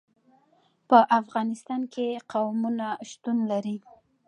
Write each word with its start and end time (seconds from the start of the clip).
په 0.89 0.97
افغانستان 1.19 1.81
کې 1.93 2.07
قومونه 2.31 2.87
شتون 3.09 3.37
لري. 3.51 3.77